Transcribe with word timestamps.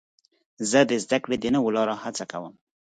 زه 0.69 0.79
د 0.89 0.91
زدهکړې 1.03 1.37
د 1.39 1.45
نوو 1.55 1.69
لارو 1.75 1.95
هڅه 2.03 2.23
کوم. 2.31 2.53